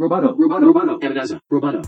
Roboto, 0.00 0.36
Roboto, 0.38 1.00
Roboto. 1.50 1.82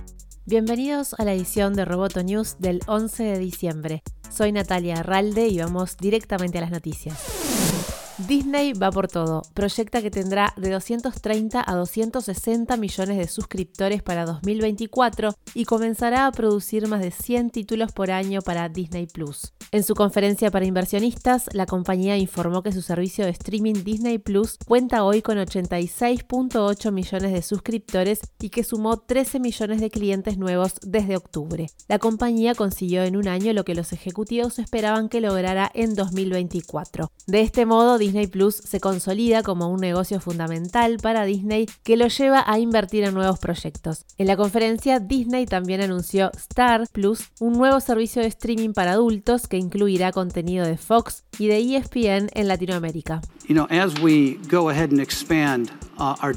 Bienvenidos 0.45 1.15
a 1.15 1.25
la 1.25 1.33
edición 1.33 1.75
de 1.75 1.85
Roboto 1.85 2.25
News 2.25 2.57
del 2.59 2.81
11 2.89 3.23
de 3.23 3.39
diciembre. 3.39 4.03
Soy 4.29 4.51
Natalia 4.51 4.99
Arralde 4.99 5.47
y 5.47 5.61
vamos 5.61 5.97
directamente 5.97 6.59
a 6.59 6.63
las 6.63 6.73
noticias. 6.73 8.00
Disney 8.27 8.73
va 8.75 8.91
por 8.91 9.09
todo. 9.09 9.43
Proyecta 9.55 10.03
que 10.03 10.11
tendrá 10.11 10.53
de 10.57 10.71
230 10.71 11.65
a 11.67 11.75
260 11.75 12.77
millones 12.77 13.17
de 13.17 13.27
suscriptores 13.27 14.03
para 14.03 14.27
2024 14.27 15.35
y 15.55 15.65
comenzará 15.65 16.27
a 16.27 16.33
producir 16.33 16.87
más 16.87 17.01
de 17.01 17.11
100 17.11 17.51
títulos 17.51 17.93
por 17.93 18.11
año 18.11 18.43
para 18.43 18.69
Disney 18.69 19.07
Plus. 19.07 19.53
En 19.73 19.85
su 19.85 19.95
conferencia 19.95 20.51
para 20.51 20.67
inversionistas, 20.67 21.49
la 21.53 21.65
compañía 21.65 22.19
informó 22.19 22.63
que 22.63 22.73
su 22.73 22.83
servicio 22.83 23.25
de 23.25 23.31
streaming 23.31 23.85
Disney 23.85 24.19
Plus 24.19 24.59
cuenta 24.67 25.05
hoy 25.05 25.23
con 25.23 25.39
86.8 25.39 26.93
millones 26.93 27.33
de 27.33 27.43
suscriptores 27.43 28.21
y 28.41 28.51
que 28.51 28.65
sumó 28.65 28.99
13 28.99 29.39
millones 29.39 29.81
de 29.81 29.91
clientes 29.91 30.39
nuevos 30.39 30.75
desde 30.83 31.17
octubre. 31.17 31.69
La 31.89 31.99
compañía 31.99 32.55
consiguió 32.55 33.05
en 33.05 33.17
un 33.17 33.29
año 33.29 33.53
lo 33.53 33.65
que 33.65 33.77
los 33.77 33.93
ejecutivos 33.93 34.59
esperaban 34.59 35.09
que 35.09 35.21
lograra 35.21 35.71
en 35.73 35.95
2024. 35.95 37.13
De 37.27 37.41
este 37.41 37.65
modo, 37.65 37.97
Disney 37.97 38.10
Plus 38.31 38.57
se 38.57 38.81
consolida 38.81 39.43
como 39.43 39.69
un 39.69 39.81
negocio 39.81 40.21
fundamental 40.21 40.99
para 41.03 41.25
Disney 41.25 41.67
que 41.83 41.97
lo 41.97 42.09
lleva 42.09 42.45
a 42.47 42.59
invertir 42.59 43.05
en 43.05 43.15
nuevos 43.15 43.39
proyectos. 43.39 44.05
En 44.19 44.27
la 44.27 44.37
conferencia, 44.37 45.01
Disney 45.01 45.47
también 45.47 45.81
anunció 45.81 46.31
Star 46.37 46.89
Plus, 46.93 47.31
un 47.41 47.55
nuevo 47.55 47.81
servicio 47.81 48.23
de 48.23 48.29
streaming 48.29 48.73
para 48.73 48.93
adultos 48.93 49.47
que 49.47 49.57
incluirá 49.57 50.13
contenido 50.13 50.67
de 50.67 50.77
Fox 50.77 51.25
y 51.39 51.47
de 51.49 51.59
ESPN 51.59 52.29
en 52.35 52.49
Latinoamérica. 52.49 53.21
You 53.49 53.55
know, 53.55 53.67
as 53.71 53.99
we 54.01 54.39
go 54.49 54.69
ahead 54.69 54.91
and 54.91 55.01
expand 55.01 55.71
uh, 55.99 56.15
our 56.23 56.35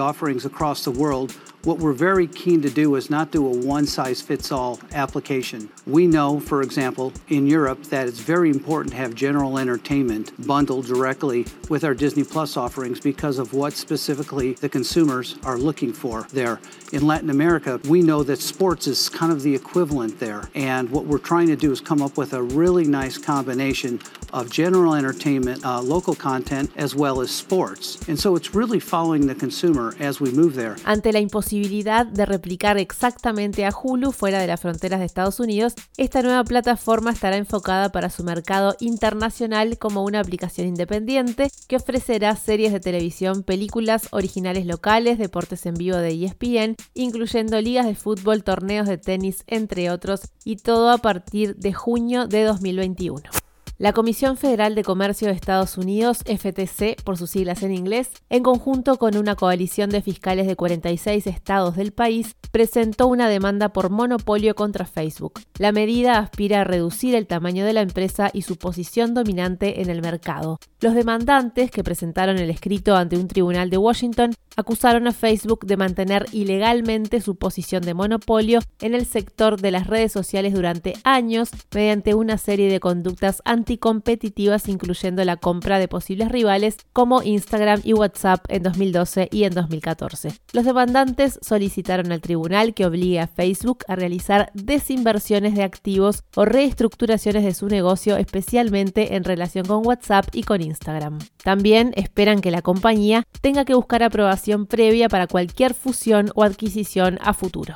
offerings 0.00 0.46
across 0.46 0.84
the 0.84 0.90
world, 0.90 1.34
What 1.66 1.80
we're 1.80 1.94
very 1.94 2.28
keen 2.28 2.62
to 2.62 2.70
do 2.70 2.94
is 2.94 3.10
not 3.10 3.32
do 3.32 3.44
a 3.44 3.50
one 3.50 3.86
size 3.86 4.22
fits 4.22 4.52
all 4.52 4.78
application. 4.92 5.68
We 5.84 6.06
know, 6.06 6.38
for 6.38 6.62
example, 6.62 7.12
in 7.26 7.48
Europe 7.48 7.82
that 7.86 8.06
it's 8.06 8.20
very 8.20 8.50
important 8.50 8.92
to 8.92 8.98
have 8.98 9.16
general 9.16 9.58
entertainment 9.58 10.30
bundled 10.46 10.86
directly 10.86 11.44
with 11.68 11.82
our 11.82 11.92
Disney 11.92 12.22
Plus 12.22 12.56
offerings 12.56 13.00
because 13.00 13.40
of 13.40 13.52
what 13.52 13.72
specifically 13.72 14.52
the 14.52 14.68
consumers 14.68 15.38
are 15.42 15.58
looking 15.58 15.92
for 15.92 16.28
there. 16.32 16.60
In 16.92 17.04
Latin 17.04 17.30
America, 17.30 17.80
we 17.88 18.00
know 18.00 18.22
that 18.22 18.38
sports 18.38 18.86
is 18.86 19.08
kind 19.08 19.32
of 19.32 19.42
the 19.42 19.52
equivalent 19.52 20.20
there. 20.20 20.48
And 20.54 20.88
what 20.90 21.06
we're 21.06 21.18
trying 21.18 21.48
to 21.48 21.56
do 21.56 21.72
is 21.72 21.80
come 21.80 22.00
up 22.00 22.16
with 22.16 22.32
a 22.32 22.44
really 22.44 22.84
nice 22.84 23.18
combination 23.18 23.98
of 24.36 24.50
general 24.50 24.94
entertainment, 24.94 25.64
uh, 25.64 25.80
local 25.82 26.14
content, 26.14 26.70
as 26.76 26.94
well 26.94 27.20
as 27.22 27.30
sports. 27.30 27.98
And 28.06 28.18
so 28.18 28.36
it's 28.36 28.54
really 28.54 28.78
following 28.78 29.26
the 29.26 29.34
consumer 29.34 29.94
as 29.98 30.20
we 30.20 30.30
move 30.30 30.54
there. 30.54 30.76
Ante 30.84 31.12
la 31.12 31.20
imposibilidad 31.20 32.04
de 32.06 32.26
replicar 32.26 32.76
exactamente 32.76 33.64
a 33.64 33.72
Hulu 33.72 34.12
fuera 34.12 34.38
de 34.38 34.46
las 34.46 34.60
fronteras 34.60 35.00
de 35.00 35.06
Estados 35.06 35.40
Unidos, 35.40 35.74
esta 35.96 36.22
nueva 36.22 36.44
plataforma 36.44 37.10
estará 37.10 37.36
enfocada 37.38 37.90
para 37.90 38.10
su 38.10 38.24
mercado 38.24 38.76
internacional 38.78 39.78
como 39.78 40.04
una 40.04 40.20
aplicación 40.20 40.68
independiente 40.68 41.50
que 41.66 41.76
ofrecerá 41.76 42.36
series 42.36 42.72
de 42.72 42.80
televisión, 42.80 43.42
películas 43.42 44.08
originales 44.10 44.66
locales, 44.66 45.18
deportes 45.18 45.64
en 45.64 45.74
vivo 45.74 45.96
de 45.96 46.10
ESPN, 46.10 46.76
incluyendo 46.94 47.60
ligas 47.60 47.86
de 47.86 47.94
fútbol, 47.94 48.44
torneos 48.44 48.86
de 48.86 48.98
tenis, 48.98 49.44
entre 49.46 49.90
otros, 49.90 50.20
y 50.44 50.56
todo 50.56 50.90
a 50.90 50.98
partir 50.98 51.56
de 51.56 51.72
junio 51.72 52.26
de 52.26 52.44
2021. 52.44 53.45
La 53.78 53.92
Comisión 53.92 54.38
Federal 54.38 54.74
de 54.74 54.82
Comercio 54.82 55.28
de 55.28 55.34
Estados 55.34 55.76
Unidos, 55.76 56.24
FTC 56.24 57.02
por 57.04 57.18
sus 57.18 57.28
siglas 57.28 57.62
en 57.62 57.74
inglés, 57.74 58.10
en 58.30 58.42
conjunto 58.42 58.96
con 58.96 59.18
una 59.18 59.36
coalición 59.36 59.90
de 59.90 60.00
fiscales 60.00 60.46
de 60.46 60.56
46 60.56 61.26
estados 61.26 61.76
del 61.76 61.92
país, 61.92 62.36
presentó 62.52 63.06
una 63.06 63.28
demanda 63.28 63.74
por 63.74 63.90
monopolio 63.90 64.54
contra 64.54 64.86
Facebook. 64.86 65.40
La 65.58 65.72
medida 65.72 66.16
aspira 66.16 66.62
a 66.62 66.64
reducir 66.64 67.14
el 67.14 67.26
tamaño 67.26 67.66
de 67.66 67.74
la 67.74 67.82
empresa 67.82 68.30
y 68.32 68.42
su 68.42 68.56
posición 68.56 69.12
dominante 69.12 69.82
en 69.82 69.90
el 69.90 70.00
mercado. 70.00 70.58
Los 70.80 70.94
demandantes, 70.94 71.70
que 71.70 71.84
presentaron 71.84 72.38
el 72.38 72.48
escrito 72.48 72.96
ante 72.96 73.18
un 73.18 73.28
tribunal 73.28 73.68
de 73.68 73.76
Washington, 73.76 74.32
acusaron 74.56 75.06
a 75.06 75.12
Facebook 75.12 75.66
de 75.66 75.76
mantener 75.76 76.24
ilegalmente 76.32 77.20
su 77.20 77.36
posición 77.36 77.82
de 77.82 77.94
monopolio 77.94 78.60
en 78.80 78.94
el 78.94 79.04
sector 79.04 79.60
de 79.60 79.70
las 79.70 79.86
redes 79.86 80.12
sociales 80.12 80.54
durante 80.54 80.94
años 81.04 81.50
mediante 81.74 82.14
una 82.14 82.38
serie 82.38 82.70
de 82.70 82.80
conductas 82.80 83.42
anticompetitivas 83.66 84.68
incluyendo 84.68 85.24
la 85.24 85.36
compra 85.36 85.80
de 85.80 85.88
posibles 85.88 86.30
rivales 86.30 86.76
como 86.92 87.22
Instagram 87.22 87.80
y 87.82 87.94
WhatsApp 87.94 88.44
en 88.48 88.62
2012 88.62 89.28
y 89.32 89.42
en 89.42 89.54
2014. 89.54 90.34
Los 90.52 90.64
demandantes 90.64 91.40
solicitaron 91.42 92.12
al 92.12 92.20
tribunal 92.20 92.74
que 92.74 92.86
obligue 92.86 93.18
a 93.18 93.26
Facebook 93.26 93.78
a 93.88 93.96
realizar 93.96 94.52
desinversiones 94.54 95.56
de 95.56 95.64
activos 95.64 96.22
o 96.36 96.44
reestructuraciones 96.44 97.42
de 97.42 97.54
su 97.54 97.66
negocio 97.66 98.16
especialmente 98.16 99.16
en 99.16 99.24
relación 99.24 99.66
con 99.66 99.84
WhatsApp 99.84 100.26
y 100.32 100.44
con 100.44 100.62
Instagram. 100.62 101.18
También 101.42 101.92
esperan 101.96 102.40
que 102.40 102.52
la 102.52 102.62
compañía 102.62 103.24
tenga 103.40 103.64
que 103.64 103.74
buscar 103.74 104.04
aprobación 104.04 104.66
previa 104.66 105.08
para 105.08 105.26
cualquier 105.26 105.74
fusión 105.74 106.30
o 106.36 106.44
adquisición 106.44 107.18
a 107.20 107.34
futuro. 107.34 107.74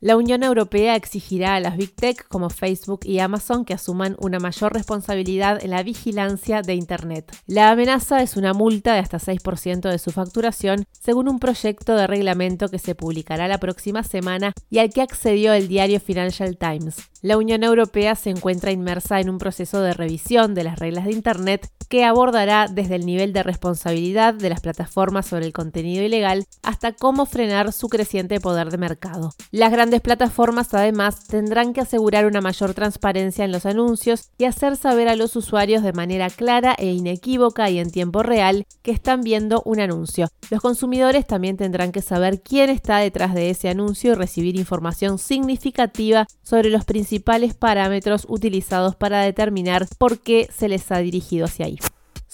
La 0.00 0.18
Unión 0.18 0.42
Europea 0.42 0.94
exigirá 0.94 1.54
a 1.54 1.60
las 1.60 1.78
Big 1.78 1.94
Tech 1.94 2.28
como 2.28 2.50
Facebook 2.50 3.00
y 3.04 3.18
Amazon 3.20 3.64
que 3.64 3.72
asuman 3.72 4.14
una 4.18 4.38
mayor 4.38 4.74
responsabilidad 4.74 5.64
en 5.64 5.70
la 5.70 5.82
vigilancia 5.82 6.60
de 6.60 6.74
Internet. 6.74 7.34
La 7.46 7.70
amenaza 7.70 8.22
es 8.22 8.36
una 8.36 8.52
multa 8.52 8.92
de 8.92 8.98
hasta 8.98 9.18
6% 9.18 9.90
de 9.90 9.98
su 9.98 10.10
facturación, 10.10 10.84
según 10.92 11.30
un 11.30 11.38
proyecto 11.38 11.96
de 11.96 12.06
reglamento 12.06 12.68
que 12.68 12.78
se 12.78 12.94
publicará 12.94 13.48
la 13.48 13.58
próxima 13.58 14.02
semana 14.02 14.52
y 14.68 14.80
al 14.80 14.90
que 14.90 15.00
accedió 15.00 15.54
el 15.54 15.66
diario 15.66 15.98
Financial 15.98 16.58
Times. 16.58 16.96
La 17.22 17.38
Unión 17.38 17.64
Europea 17.64 18.14
se 18.16 18.28
encuentra 18.28 18.72
inmersa 18.72 19.18
en 19.20 19.30
un 19.30 19.38
proceso 19.38 19.80
de 19.80 19.94
revisión 19.94 20.54
de 20.54 20.64
las 20.64 20.78
reglas 20.78 21.06
de 21.06 21.12
Internet 21.12 21.70
que 21.88 22.04
abordará 22.04 22.66
desde 22.70 22.96
el 22.96 23.06
nivel 23.06 23.32
de 23.32 23.42
responsabilidad 23.42 24.34
de 24.34 24.50
las 24.50 24.60
plataformas 24.60 25.26
sobre 25.26 25.46
el 25.46 25.52
contenido 25.52 26.04
ilegal 26.04 26.44
hasta 26.62 26.92
cómo 26.92 27.26
frenar 27.26 27.72
su 27.72 27.88
creciente 27.88 28.40
poder 28.40 28.70
de 28.70 28.78
mercado. 28.78 29.34
Las 29.50 29.72
grandes 29.86 30.00
plataformas 30.00 30.74
además 30.74 31.28
tendrán 31.28 31.72
que 31.72 31.80
asegurar 31.80 32.26
una 32.26 32.40
mayor 32.40 32.74
transparencia 32.74 33.44
en 33.44 33.52
los 33.52 33.66
anuncios 33.66 34.30
y 34.36 34.44
hacer 34.44 34.76
saber 34.76 35.06
a 35.06 35.14
los 35.14 35.36
usuarios 35.36 35.84
de 35.84 35.92
manera 35.92 36.28
clara 36.28 36.74
e 36.76 36.86
inequívoca 36.86 37.70
y 37.70 37.78
en 37.78 37.92
tiempo 37.92 38.24
real 38.24 38.66
que 38.82 38.90
están 38.90 39.20
viendo 39.20 39.62
un 39.64 39.78
anuncio. 39.78 40.26
Los 40.50 40.60
consumidores 40.60 41.24
también 41.24 41.56
tendrán 41.56 41.92
que 41.92 42.02
saber 42.02 42.42
quién 42.42 42.68
está 42.68 42.98
detrás 42.98 43.32
de 43.32 43.48
ese 43.48 43.68
anuncio 43.68 44.10
y 44.10 44.14
recibir 44.16 44.56
información 44.56 45.18
significativa 45.18 46.26
sobre 46.42 46.68
los 46.68 46.84
principales 46.84 47.54
parámetros 47.54 48.26
utilizados 48.28 48.96
para 48.96 49.20
determinar 49.20 49.86
por 49.98 50.18
qué 50.18 50.48
se 50.52 50.68
les 50.68 50.90
ha 50.90 50.98
dirigido 50.98 51.44
hacia 51.44 51.66
ahí. 51.66 51.78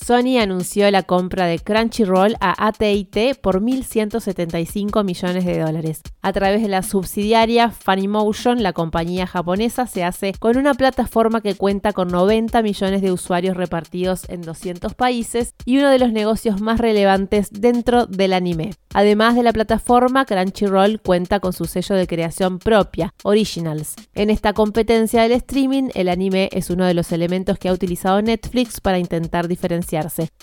Sony 0.02 0.38
anunció 0.40 0.90
la 0.90 1.04
compra 1.04 1.46
de 1.46 1.60
Crunchyroll 1.60 2.34
a 2.40 2.66
AT&T 2.66 3.36
por 3.40 3.62
1.175 3.62 5.04
millones 5.04 5.44
de 5.44 5.60
dólares. 5.60 6.02
A 6.22 6.32
través 6.32 6.60
de 6.60 6.68
la 6.68 6.82
subsidiaria 6.82 7.70
Funnymotion, 7.70 8.64
la 8.64 8.72
compañía 8.72 9.28
japonesa 9.28 9.86
se 9.86 10.02
hace 10.02 10.32
con 10.38 10.56
una 10.56 10.74
plataforma 10.74 11.40
que 11.40 11.54
cuenta 11.54 11.92
con 11.92 12.08
90 12.08 12.62
millones 12.62 13.00
de 13.00 13.12
usuarios 13.12 13.56
repartidos 13.56 14.28
en 14.28 14.42
200 14.42 14.94
países 14.94 15.54
y 15.64 15.78
uno 15.78 15.90
de 15.90 16.00
los 16.00 16.12
negocios 16.12 16.60
más 16.60 16.80
relevantes 16.80 17.48
dentro 17.52 18.06
del 18.06 18.32
anime. 18.32 18.72
Además 18.94 19.36
de 19.36 19.42
la 19.42 19.52
plataforma, 19.52 20.24
Crunchyroll 20.24 21.00
cuenta 21.00 21.40
con 21.40 21.52
su 21.52 21.64
sello 21.64 21.94
de 21.94 22.06
creación 22.06 22.58
propia, 22.58 23.14
Originals. 23.22 23.94
En 24.14 24.30
esta 24.30 24.52
competencia 24.52 25.22
del 25.22 25.32
streaming, 25.32 25.90
el 25.94 26.08
anime 26.08 26.50
es 26.52 26.70
uno 26.70 26.84
de 26.84 26.94
los 26.94 27.10
elementos 27.12 27.58
que 27.58 27.68
ha 27.68 27.72
utilizado 27.72 28.20
Netflix 28.20 28.80
para 28.80 28.98
intentar 28.98 29.48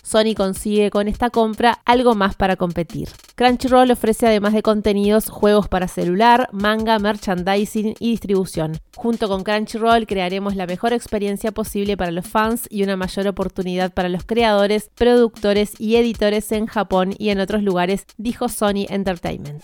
Sony 0.03 0.35
consigue 0.35 0.89
con 0.91 1.07
esta 1.07 1.29
compra 1.29 1.79
algo 1.85 2.13
más 2.13 2.35
para 2.35 2.55
competir. 2.55 3.09
Crunchyroll 3.35 3.91
ofrece 3.91 4.27
además 4.27 4.53
de 4.53 4.61
contenidos, 4.61 5.29
juegos 5.29 5.67
para 5.67 5.87
celular, 5.87 6.49
manga, 6.51 6.99
merchandising 6.99 7.95
y 7.99 8.11
distribución. 8.11 8.77
Junto 8.95 9.27
con 9.27 9.43
Crunchyroll 9.43 10.05
crearemos 10.05 10.55
la 10.55 10.67
mejor 10.67 10.93
experiencia 10.93 11.51
posible 11.51 11.97
para 11.97 12.11
los 12.11 12.27
fans 12.27 12.67
y 12.69 12.83
una 12.83 12.95
mayor 12.95 13.27
oportunidad 13.27 13.93
para 13.93 14.09
los 14.09 14.23
creadores, 14.23 14.89
productores 14.93 15.79
y 15.79 15.95
editores 15.95 16.51
en 16.51 16.67
Japón 16.67 17.15
y 17.17 17.29
en 17.29 17.39
otros 17.39 17.63
lugares, 17.63 18.05
dijo 18.17 18.49
Sony 18.49 18.85
Entertainment. 18.89 19.63